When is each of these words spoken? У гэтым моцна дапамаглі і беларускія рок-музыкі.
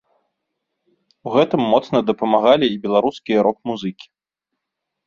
У 1.27 1.35
гэтым 1.35 1.61
моцна 1.75 1.97
дапамаглі 2.09 2.65
і 2.73 2.81
беларускія 2.87 3.39
рок-музыкі. 3.51 4.07